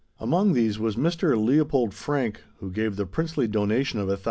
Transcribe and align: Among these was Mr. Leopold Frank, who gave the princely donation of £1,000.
Among 0.19 0.53
these 0.53 0.79
was 0.79 0.95
Mr. 0.95 1.37
Leopold 1.37 1.93
Frank, 1.93 2.41
who 2.57 2.71
gave 2.71 2.95
the 2.95 3.05
princely 3.05 3.47
donation 3.47 3.99
of 3.99 4.07
£1,000. 4.07 4.19